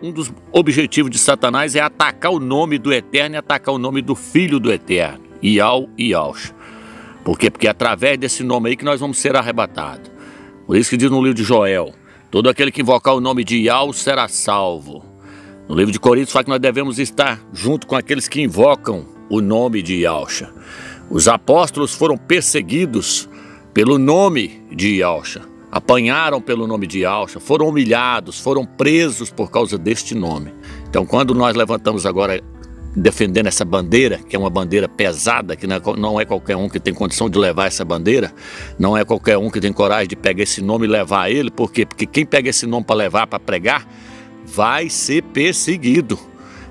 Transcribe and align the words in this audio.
Um 0.00 0.12
dos 0.12 0.32
objetivos 0.52 1.10
de 1.10 1.18
Satanás 1.18 1.74
é 1.74 1.80
atacar 1.80 2.30
o 2.30 2.38
nome 2.38 2.78
do 2.78 2.92
Eterno 2.92 3.34
e 3.34 3.38
atacar 3.38 3.74
o 3.74 3.78
nome 3.78 4.00
do 4.00 4.14
Filho 4.14 4.60
do 4.60 4.72
Eterno, 4.72 5.24
Ial 5.42 5.88
e 5.98 6.12
Yaush. 6.12 6.54
Por 7.24 7.36
quê? 7.36 7.50
Porque 7.50 7.66
é 7.66 7.70
através 7.70 8.16
desse 8.16 8.44
nome 8.44 8.70
aí 8.70 8.76
que 8.76 8.84
nós 8.84 9.00
vamos 9.00 9.18
ser 9.18 9.34
arrebatados. 9.34 10.08
Por 10.64 10.76
isso 10.76 10.90
que 10.90 10.96
diz 10.96 11.10
no 11.10 11.20
livro 11.20 11.34
de 11.34 11.42
Joel, 11.42 11.92
todo 12.30 12.48
aquele 12.48 12.70
que 12.70 12.80
invocar 12.80 13.14
o 13.14 13.20
nome 13.20 13.42
de 13.42 13.56
Ial 13.56 13.92
será 13.92 14.28
salvo. 14.28 15.04
No 15.68 15.74
livro 15.74 15.90
de 15.90 15.98
Coríntios 15.98 16.32
fala 16.32 16.44
que 16.44 16.50
nós 16.50 16.60
devemos 16.60 17.00
estar 17.00 17.40
junto 17.52 17.88
com 17.88 17.96
aqueles 17.96 18.28
que 18.28 18.40
invocam 18.40 19.04
o 19.28 19.40
nome 19.40 19.82
de 19.82 20.02
Yalcha. 20.02 20.48
Os 21.10 21.26
apóstolos 21.26 21.92
foram 21.92 22.16
perseguidos 22.16 23.28
pelo 23.74 23.98
nome 23.98 24.62
de 24.70 24.98
Yalcha 25.00 25.55
apanharam 25.76 26.40
pelo 26.40 26.66
nome 26.66 26.86
de 26.86 27.04
Alcha, 27.04 27.38
foram 27.38 27.68
humilhados, 27.68 28.40
foram 28.40 28.64
presos 28.64 29.30
por 29.30 29.50
causa 29.50 29.76
deste 29.76 30.14
nome. 30.14 30.50
Então, 30.88 31.04
quando 31.04 31.34
nós 31.34 31.54
levantamos 31.54 32.06
agora 32.06 32.42
defendendo 32.96 33.46
essa 33.46 33.62
bandeira, 33.62 34.18
que 34.26 34.34
é 34.34 34.38
uma 34.38 34.48
bandeira 34.48 34.88
pesada, 34.88 35.54
que 35.54 35.66
não 35.66 36.18
é 36.18 36.24
qualquer 36.24 36.56
um 36.56 36.66
que 36.66 36.80
tem 36.80 36.94
condição 36.94 37.28
de 37.28 37.38
levar 37.38 37.66
essa 37.66 37.84
bandeira, 37.84 38.32
não 38.78 38.96
é 38.96 39.04
qualquer 39.04 39.36
um 39.36 39.50
que 39.50 39.60
tem 39.60 39.70
coragem 39.70 40.08
de 40.08 40.16
pegar 40.16 40.44
esse 40.44 40.62
nome 40.62 40.86
e 40.86 40.88
levar 40.88 41.30
ele, 41.30 41.50
por 41.50 41.70
quê? 41.70 41.84
Porque 41.84 42.06
quem 42.06 42.24
pega 42.24 42.48
esse 42.48 42.66
nome 42.66 42.86
para 42.86 42.96
levar, 42.96 43.26
para 43.26 43.38
pregar, 43.38 43.86
vai 44.46 44.88
ser 44.88 45.22
perseguido. 45.24 46.18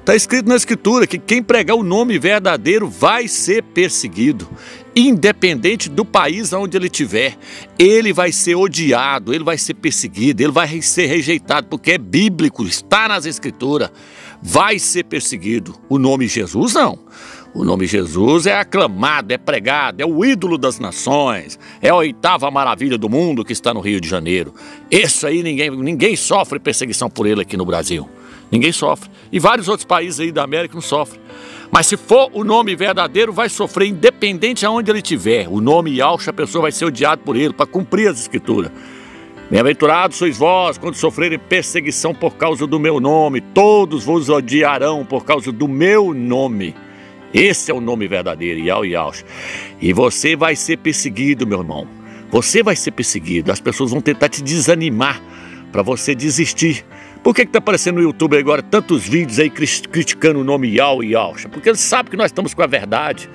Está 0.05 0.15
escrito 0.15 0.47
na 0.47 0.55
Escritura 0.55 1.07
que 1.07 1.17
quem 1.17 1.41
pregar 1.41 1.75
o 1.75 1.81
nome 1.81 2.19
verdadeiro 2.19 2.87
vai 2.87 3.27
ser 3.27 3.63
perseguido 3.63 4.47
independente 4.95 5.89
do 5.89 6.05
país 6.05 6.53
onde 6.53 6.77
ele 6.77 6.85
estiver, 6.85 7.35
ele 7.77 8.13
vai 8.13 8.31
ser 8.31 8.53
odiado, 8.53 9.33
ele 9.33 9.43
vai 9.43 9.57
ser 9.57 9.73
perseguido, 9.73 10.43
ele 10.43 10.51
vai 10.51 10.79
ser 10.79 11.07
rejeitado, 11.07 11.67
porque 11.67 11.93
é 11.93 11.97
bíblico, 11.97 12.63
está 12.63 13.07
nas 13.07 13.25
escrituras, 13.25 13.91
vai 14.41 14.77
ser 14.77 15.05
perseguido. 15.05 15.75
O 15.89 15.97
nome 15.97 16.27
Jesus 16.27 16.75
não. 16.75 16.99
O 17.51 17.65
nome 17.65 17.87
Jesus 17.87 18.45
é 18.45 18.59
aclamado, 18.59 19.33
é 19.33 19.39
pregado, 19.39 20.01
é 20.01 20.05
o 20.05 20.23
ídolo 20.23 20.55
das 20.55 20.77
nações, 20.77 21.57
é 21.81 21.89
a 21.89 21.95
oitava 21.95 22.51
maravilha 22.51 22.97
do 22.97 23.09
mundo 23.09 23.43
que 23.43 23.53
está 23.53 23.73
no 23.73 23.81
Rio 23.81 23.99
de 23.99 24.07
Janeiro. 24.07 24.53
Isso 24.91 25.25
aí 25.25 25.41
ninguém, 25.41 25.71
ninguém 25.71 26.15
sofre 26.15 26.59
perseguição 26.59 27.09
por 27.09 27.25
ele 27.25 27.41
aqui 27.41 27.57
no 27.57 27.65
Brasil. 27.65 28.07
Ninguém 28.51 28.71
sofre. 28.71 29.09
E 29.31 29.39
vários 29.39 29.67
outros 29.67 29.85
países 29.85 30.19
aí 30.19 30.31
da 30.31 30.43
América 30.43 30.75
não 30.75 30.81
sofrem. 30.81 31.19
Mas 31.71 31.87
se 31.87 31.97
for 31.97 32.29
o 32.33 32.43
nome 32.43 32.75
verdadeiro, 32.75 33.33
vai 33.33 33.49
sofrer 33.49 33.87
independente 33.87 34.65
aonde 34.65 34.91
ele 34.91 34.99
estiver. 34.99 35.47
O 35.49 35.59
nome 35.59 35.97
Yalcha, 35.97 36.29
a 36.29 36.33
pessoa 36.33 36.63
vai 36.63 36.71
ser 36.71 36.85
odiada 36.85 37.21
por 37.21 37.35
ele, 37.35 37.53
para 37.53 37.65
cumprir 37.65 38.07
as 38.07 38.19
escrituras. 38.19 38.71
Bem-aventurados 39.49 40.17
sois 40.17 40.37
vós 40.37 40.77
quando 40.77 40.95
sofrerem 40.95 41.37
perseguição 41.37 42.15
por 42.15 42.35
causa 42.35 42.65
do 42.65 42.79
meu 42.79 42.99
nome. 42.99 43.41
Todos 43.41 44.03
vos 44.03 44.29
odiarão 44.29 45.05
por 45.05 45.23
causa 45.23 45.51
do 45.51 45.67
meu 45.67 46.13
nome. 46.13 46.75
Esse 47.33 47.69
é 47.69 47.73
o 47.73 47.81
nome 47.81 48.07
verdadeiro, 48.07 48.59
Yal 48.59 48.85
Yalcha. 48.85 49.25
E 49.81 49.91
você 49.91 50.35
vai 50.35 50.55
ser 50.55 50.77
perseguido, 50.77 51.45
meu 51.45 51.59
irmão. 51.59 51.87
Você 52.31 52.63
vai 52.63 52.75
ser 52.75 52.91
perseguido. 52.91 53.51
As 53.51 53.59
pessoas 53.59 53.91
vão 53.91 54.01
tentar 54.01 54.29
te 54.29 54.41
desanimar 54.41 55.21
para 55.71 55.81
você 55.81 56.15
desistir. 56.15 56.85
Por 57.25 57.33
que 57.33 57.41
está 57.41 57.57
aparecendo 57.57 57.95
no 57.95 58.03
YouTube 58.03 58.37
agora 58.37 58.61
tantos 58.61 59.03
vídeos 59.03 59.39
aí 59.39 59.49
criticando 59.49 60.41
o 60.41 60.43
nome 60.43 60.75
Yal 60.75 61.03
e 61.03 61.13
Yalcha? 61.13 61.49
Porque 61.49 61.69
eles 61.69 61.79
sabem 61.79 62.11
que 62.11 62.15
nós 62.15 62.27
estamos 62.27 62.53
com 62.53 62.61
a 62.61 62.67
verdade. 62.67 63.27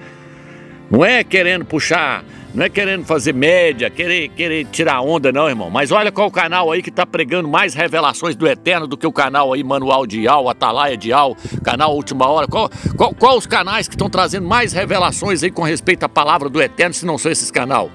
Não 0.89 1.05
é 1.05 1.25
querendo 1.25 1.65
puxar, 1.65 2.25
não 2.55 2.65
é 2.65 2.69
querendo 2.69 3.05
fazer 3.05 3.35
média, 3.35 3.91
querer, 3.91 4.29
querer 4.29 4.65
tirar 4.67 5.01
onda, 5.01 5.33
não, 5.33 5.49
irmão. 5.49 5.69
Mas 5.71 5.91
olha 5.91 6.13
qual 6.13 6.31
canal 6.31 6.71
aí 6.71 6.85
que 6.85 6.89
está 6.89 7.05
pregando 7.05 7.49
mais 7.49 7.75
revelações 7.75 8.37
do 8.37 8.47
Eterno 8.47 8.87
do 8.87 8.97
que 8.97 9.09
o 9.09 9.13
canal 9.13 9.53
aí 9.53 9.65
Manual 9.65 10.07
de 10.07 10.21
Yal, 10.21 10.49
Atalaia 10.49 10.97
de 10.97 11.09
Yal, 11.11 11.37
canal 11.65 11.93
Última 11.93 12.29
Hora. 12.29 12.47
Qual, 12.47 12.71
qual, 12.97 13.13
qual 13.13 13.37
os 13.37 13.47
canais 13.49 13.89
que 13.89 13.97
estão 13.97 14.09
trazendo 14.09 14.47
mais 14.47 14.73
revelações 14.73 15.43
aí 15.43 15.51
com 15.51 15.63
respeito 15.63 16.05
à 16.05 16.09
palavra 16.09 16.49
do 16.49 16.63
Eterno, 16.63 16.95
se 16.95 17.05
não 17.05 17.19
são 17.19 17.33
esses 17.33 17.51
canal? 17.51 17.91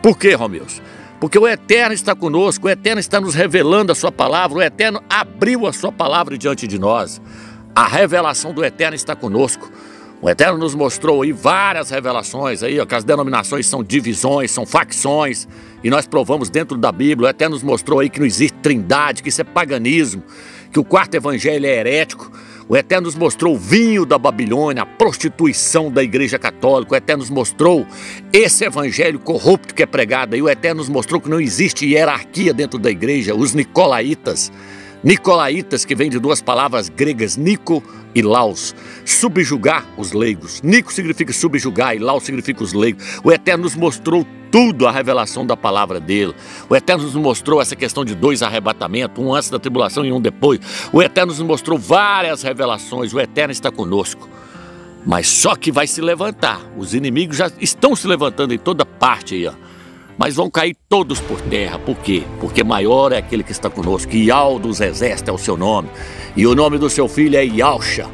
Por 0.00 0.16
quê, 0.16 0.32
Romeus? 0.32 0.80
Porque 1.20 1.38
o 1.38 1.46
Eterno 1.46 1.92
está 1.92 2.14
conosco, 2.14 2.66
o 2.66 2.70
Eterno 2.70 2.98
está 2.98 3.20
nos 3.20 3.34
revelando 3.34 3.92
a 3.92 3.94
Sua 3.94 4.10
palavra, 4.10 4.58
o 4.58 4.62
Eterno 4.62 5.02
abriu 5.08 5.66
a 5.66 5.72
Sua 5.72 5.92
palavra 5.92 6.38
diante 6.38 6.66
de 6.66 6.78
nós. 6.78 7.20
A 7.74 7.86
revelação 7.86 8.54
do 8.54 8.64
Eterno 8.64 8.96
está 8.96 9.14
conosco. 9.14 9.70
O 10.22 10.28
Eterno 10.28 10.58
nos 10.58 10.74
mostrou 10.74 11.22
aí 11.22 11.32
várias 11.32 11.90
revelações, 11.90 12.62
aí, 12.62 12.80
ó, 12.80 12.86
que 12.86 12.94
as 12.94 13.04
denominações 13.04 13.66
são 13.66 13.82
divisões, 13.82 14.50
são 14.50 14.66
facções, 14.66 15.46
e 15.84 15.88
nós 15.88 16.06
provamos 16.06 16.50
dentro 16.50 16.76
da 16.76 16.90
Bíblia. 16.90 17.28
O 17.28 17.30
Eterno 17.30 17.54
nos 17.54 17.62
mostrou 17.62 18.00
aí 18.00 18.10
que 18.10 18.18
não 18.18 18.26
existe 18.26 18.56
trindade, 18.58 19.22
que 19.22 19.28
isso 19.28 19.40
é 19.42 19.44
paganismo, 19.44 20.22
que 20.72 20.78
o 20.78 20.84
quarto 20.84 21.14
evangelho 21.14 21.66
é 21.66 21.70
herético. 21.70 22.30
O 22.70 22.76
Eterno 22.76 23.06
nos 23.06 23.16
mostrou 23.16 23.56
o 23.56 23.58
vinho 23.58 24.06
da 24.06 24.16
Babilônia, 24.16 24.84
a 24.84 24.86
prostituição 24.86 25.90
da 25.90 26.04
Igreja 26.04 26.38
Católica. 26.38 26.92
O 26.92 26.96
Eterno 26.96 27.22
nos 27.22 27.28
mostrou 27.28 27.84
esse 28.32 28.64
evangelho 28.64 29.18
corrupto 29.18 29.74
que 29.74 29.82
é 29.82 29.86
pregado. 29.86 30.36
E 30.36 30.42
o 30.42 30.48
Eterno 30.48 30.78
nos 30.78 30.88
mostrou 30.88 31.20
que 31.20 31.28
não 31.28 31.40
existe 31.40 31.84
hierarquia 31.84 32.54
dentro 32.54 32.78
da 32.78 32.88
igreja. 32.88 33.34
Os 33.34 33.54
nicolaítas, 33.54 34.52
nicolaítas 35.02 35.84
que 35.84 35.96
vem 35.96 36.08
de 36.08 36.20
duas 36.20 36.40
palavras 36.40 36.88
gregas, 36.88 37.36
Nico 37.36 37.82
e 38.14 38.22
Laos, 38.22 38.72
subjugar 39.04 39.84
os 39.96 40.12
leigos. 40.12 40.62
Nico 40.62 40.92
significa 40.92 41.32
subjugar 41.32 41.96
e 41.96 41.98
Laos 41.98 42.22
significa 42.22 42.62
os 42.62 42.72
leigos. 42.72 43.04
O 43.24 43.32
Eterno 43.32 43.64
nos 43.64 43.74
mostrou 43.74 44.24
tudo 44.50 44.86
a 44.86 44.90
revelação 44.90 45.46
da 45.46 45.56
palavra 45.56 46.00
dele. 46.00 46.34
O 46.68 46.76
Eterno 46.76 47.04
nos 47.04 47.14
mostrou 47.14 47.60
essa 47.60 47.76
questão 47.76 48.04
de 48.04 48.14
dois 48.14 48.42
arrebatamentos, 48.42 49.22
um 49.22 49.34
antes 49.34 49.50
da 49.50 49.58
tribulação 49.58 50.04
e 50.04 50.12
um 50.12 50.20
depois. 50.20 50.60
O 50.92 51.02
Eterno 51.02 51.32
nos 51.32 51.40
mostrou 51.40 51.78
várias 51.78 52.42
revelações. 52.42 53.12
O 53.12 53.20
Eterno 53.20 53.52
está 53.52 53.70
conosco. 53.70 54.28
Mas 55.06 55.28
só 55.28 55.56
que 55.56 55.72
vai 55.72 55.86
se 55.86 56.00
levantar. 56.00 56.60
Os 56.76 56.94
inimigos 56.94 57.36
já 57.36 57.50
estão 57.58 57.96
se 57.96 58.06
levantando 58.06 58.52
em 58.52 58.58
toda 58.58 58.84
parte 58.84 59.34
aí, 59.34 59.46
ó. 59.46 59.52
Mas 60.18 60.36
vão 60.36 60.50
cair 60.50 60.76
todos 60.86 61.18
por 61.18 61.40
terra. 61.40 61.78
Por 61.78 61.96
quê? 61.96 62.22
Porque 62.40 62.62
maior 62.62 63.10
é 63.10 63.16
aquele 63.16 63.42
que 63.42 63.52
está 63.52 63.70
conosco. 63.70 64.14
Ial 64.14 64.58
dos 64.58 64.80
exércitos 64.80 65.30
é 65.30 65.32
o 65.32 65.38
seu 65.38 65.56
nome. 65.56 65.88
E 66.36 66.46
o 66.46 66.54
nome 66.54 66.76
do 66.76 66.90
seu 66.90 67.08
filho 67.08 67.36
é 67.36 67.46
Ialcha 67.46 68.06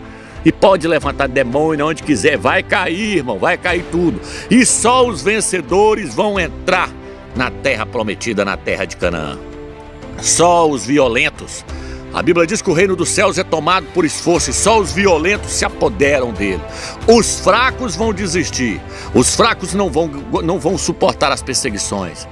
e 0.46 0.52
pode 0.52 0.86
levantar 0.86 1.26
demônio 1.26 1.88
onde 1.88 2.04
quiser, 2.04 2.38
vai 2.38 2.62
cair, 2.62 3.16
irmão, 3.16 3.36
vai 3.36 3.58
cair 3.58 3.84
tudo. 3.90 4.20
E 4.48 4.64
só 4.64 5.04
os 5.04 5.20
vencedores 5.20 6.14
vão 6.14 6.38
entrar 6.38 6.88
na 7.34 7.50
terra 7.50 7.84
prometida, 7.84 8.44
na 8.44 8.56
terra 8.56 8.84
de 8.84 8.96
Canaã. 8.96 9.36
Só 10.22 10.70
os 10.70 10.86
violentos. 10.86 11.64
A 12.14 12.22
Bíblia 12.22 12.46
diz 12.46 12.62
que 12.62 12.70
o 12.70 12.72
reino 12.72 12.94
dos 12.94 13.08
céus 13.08 13.38
é 13.38 13.42
tomado 13.42 13.88
por 13.92 14.04
esforço 14.04 14.50
e 14.50 14.52
só 14.52 14.78
os 14.78 14.92
violentos 14.92 15.50
se 15.50 15.64
apoderam 15.64 16.32
dele. 16.32 16.62
Os 17.08 17.40
fracos 17.40 17.96
vão 17.96 18.14
desistir. 18.14 18.80
Os 19.12 19.34
fracos 19.34 19.74
não 19.74 19.90
vão, 19.90 20.06
não 20.44 20.60
vão 20.60 20.78
suportar 20.78 21.32
as 21.32 21.42
perseguições. 21.42 22.24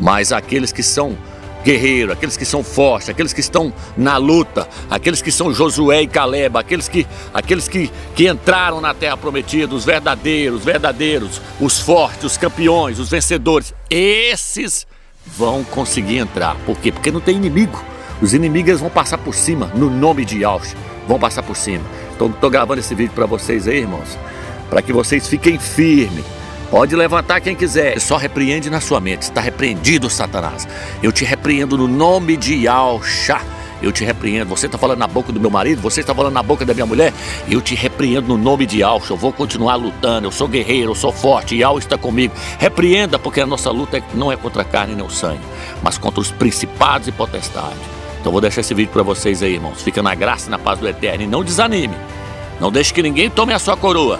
Mas 0.00 0.32
aqueles 0.32 0.72
que 0.72 0.82
são 0.82 1.16
guerreiro, 1.64 2.12
aqueles 2.12 2.36
que 2.36 2.44
são 2.44 2.62
fortes, 2.62 3.08
aqueles 3.08 3.32
que 3.32 3.40
estão 3.40 3.72
na 3.96 4.18
luta, 4.18 4.68
aqueles 4.90 5.22
que 5.22 5.32
são 5.32 5.52
Josué 5.52 6.02
e 6.02 6.06
Caleb, 6.06 6.58
aqueles 6.58 6.88
que, 6.88 7.06
aqueles 7.32 7.66
que, 7.66 7.90
que 8.14 8.28
entraram 8.28 8.80
na 8.80 8.92
terra 8.92 9.16
prometida, 9.16 9.74
os 9.74 9.84
verdadeiros, 9.84 10.62
verdadeiros, 10.62 11.40
os 11.58 11.80
fortes, 11.80 12.24
os 12.24 12.36
campeões, 12.36 12.98
os 12.98 13.08
vencedores, 13.08 13.74
esses 13.88 14.86
vão 15.26 15.64
conseguir 15.64 16.18
entrar. 16.18 16.54
Por 16.66 16.78
quê? 16.78 16.92
Porque 16.92 17.10
não 17.10 17.20
tem 17.20 17.36
inimigo. 17.36 17.82
Os 18.20 18.34
inimigos 18.34 18.80
vão 18.80 18.90
passar 18.90 19.18
por 19.18 19.34
cima, 19.34 19.72
no 19.74 19.90
nome 19.90 20.24
de 20.24 20.42
Yahshua, 20.42 20.78
vão 21.08 21.18
passar 21.18 21.42
por 21.42 21.56
cima. 21.56 21.84
Então 22.14 22.28
estou 22.28 22.50
gravando 22.50 22.80
esse 22.80 22.94
vídeo 22.94 23.12
para 23.14 23.26
vocês 23.26 23.66
aí, 23.66 23.78
irmãos, 23.78 24.18
para 24.70 24.82
que 24.82 24.92
vocês 24.92 25.26
fiquem 25.26 25.58
firmes 25.58 26.24
Pode 26.70 26.96
levantar 26.96 27.40
quem 27.40 27.54
quiser, 27.54 28.00
só 28.00 28.16
repreende 28.16 28.68
na 28.68 28.80
sua 28.80 29.00
mente. 29.00 29.22
Está 29.22 29.40
repreendido, 29.40 30.10
Satanás. 30.10 30.66
Eu 31.02 31.12
te 31.12 31.24
repreendo 31.24 31.76
no 31.76 31.86
nome 31.86 32.36
de 32.36 32.54
Yalshá. 32.54 33.40
Eu 33.82 33.92
te 33.92 34.02
repreendo. 34.02 34.48
Você 34.48 34.66
está 34.66 34.78
falando 34.78 34.98
na 34.98 35.06
boca 35.06 35.30
do 35.30 35.38
meu 35.38 35.50
marido, 35.50 35.80
você 35.80 36.00
está 36.00 36.14
falando 36.14 36.32
na 36.32 36.42
boca 36.42 36.64
da 36.64 36.72
minha 36.72 36.86
mulher. 36.86 37.12
Eu 37.48 37.60
te 37.60 37.74
repreendo 37.74 38.28
no 38.28 38.38
nome 38.38 38.66
de 38.66 38.80
Yalshá. 38.80 39.12
Eu 39.12 39.16
vou 39.16 39.32
continuar 39.32 39.76
lutando. 39.76 40.26
Eu 40.26 40.32
sou 40.32 40.48
guerreiro, 40.48 40.92
eu 40.92 40.94
sou 40.94 41.12
forte. 41.12 41.56
Yal 41.56 41.78
está 41.78 41.98
comigo. 41.98 42.34
Repreenda, 42.58 43.18
porque 43.18 43.40
a 43.40 43.46
nossa 43.46 43.70
luta 43.70 44.02
não 44.14 44.32
é 44.32 44.36
contra 44.36 44.62
a 44.62 44.64
carne 44.64 44.94
nem 44.94 45.04
o 45.04 45.10
sangue, 45.10 45.42
mas 45.82 45.98
contra 45.98 46.20
os 46.20 46.30
principados 46.30 47.06
e 47.08 47.12
potestades. 47.12 47.78
Então 48.20 48.32
vou 48.32 48.40
deixar 48.40 48.62
esse 48.62 48.72
vídeo 48.72 48.90
para 48.90 49.02
vocês 49.02 49.42
aí, 49.42 49.54
irmãos. 49.54 49.82
Fica 49.82 50.02
na 50.02 50.14
graça 50.14 50.48
e 50.48 50.50
na 50.50 50.58
paz 50.58 50.78
do 50.78 50.88
Eterno. 50.88 51.22
E 51.24 51.26
não 51.26 51.44
desanime. 51.44 51.94
Não 52.58 52.72
deixe 52.72 52.92
que 52.94 53.02
ninguém 53.02 53.28
tome 53.28 53.52
a 53.52 53.58
sua 53.58 53.76
coroa. 53.76 54.18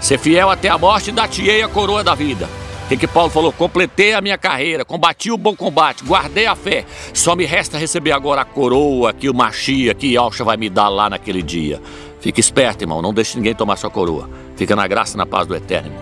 Ser 0.00 0.18
fiel 0.18 0.50
até 0.50 0.68
a 0.68 0.78
morte, 0.78 1.12
dar-te-ei 1.12 1.62
a 1.62 1.68
coroa 1.68 2.04
da 2.04 2.14
vida. 2.14 2.48
O 2.84 2.96
que, 2.96 3.06
Paulo 3.06 3.30
falou? 3.30 3.50
Completei 3.50 4.12
a 4.12 4.20
minha 4.20 4.36
carreira, 4.36 4.84
combati 4.84 5.30
o 5.30 5.38
bom 5.38 5.56
combate, 5.56 6.04
guardei 6.04 6.46
a 6.46 6.54
fé. 6.54 6.84
Só 7.14 7.34
me 7.34 7.46
resta 7.46 7.78
receber 7.78 8.12
agora 8.12 8.42
a 8.42 8.44
coroa 8.44 9.12
que 9.12 9.28
o 9.28 9.34
Machia, 9.34 9.94
que 9.94 10.16
Alcha 10.16 10.44
vai 10.44 10.58
me 10.58 10.68
dar 10.68 10.88
lá 10.90 11.08
naquele 11.08 11.42
dia. 11.42 11.80
Fique 12.20 12.40
esperto, 12.40 12.82
irmão, 12.82 13.00
não 13.00 13.14
deixe 13.14 13.36
ninguém 13.36 13.54
tomar 13.54 13.76
sua 13.76 13.90
coroa. 13.90 14.28
Fica 14.54 14.76
na 14.76 14.86
graça 14.86 15.14
e 15.14 15.18
na 15.18 15.24
paz 15.24 15.46
do 15.46 15.56
Eterno. 15.56 15.92